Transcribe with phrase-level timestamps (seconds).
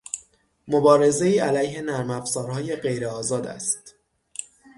[0.67, 3.95] مبارزهای علیه نرمافزارهای غیر آزاد است